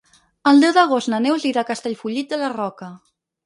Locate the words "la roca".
2.45-2.93